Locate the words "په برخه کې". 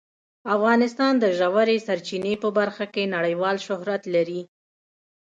2.43-3.11